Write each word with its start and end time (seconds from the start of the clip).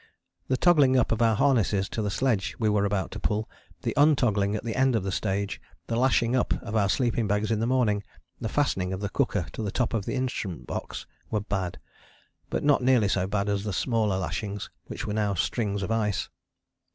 The 0.47 0.57
toggling 0.57 0.97
up 0.97 1.11
of 1.11 1.21
our 1.21 1.35
harnesses 1.35 1.87
to 1.89 2.01
the 2.01 2.09
sledge 2.09 2.55
we 2.57 2.67
were 2.69 2.85
about 2.85 3.11
to 3.11 3.19
pull, 3.19 3.47
the 3.83 3.93
untoggling 3.95 4.55
at 4.55 4.63
the 4.63 4.75
end 4.75 4.95
of 4.95 5.03
the 5.03 5.11
stage, 5.11 5.61
the 5.85 5.95
lashing 5.95 6.35
up 6.35 6.53
of 6.63 6.75
our 6.75 6.89
sleeping 6.89 7.27
bags 7.27 7.51
in 7.51 7.59
the 7.59 7.67
morning, 7.67 8.01
the 8.39 8.49
fastening 8.49 8.93
of 8.93 8.99
the 9.01 9.09
cooker 9.09 9.45
to 9.53 9.61
the 9.61 9.69
top 9.69 9.93
of 9.93 10.05
the 10.05 10.15
instrument 10.15 10.65
box, 10.65 11.05
were 11.29 11.39
bad, 11.41 11.77
but 12.49 12.63
not 12.63 12.81
nearly 12.81 13.09
so 13.09 13.27
bad 13.27 13.47
as 13.47 13.63
the 13.63 13.73
smaller 13.73 14.17
lashings 14.17 14.71
which 14.85 15.05
were 15.05 15.13
now 15.13 15.35
strings 15.35 15.83
of 15.83 15.91
ice. 15.91 16.29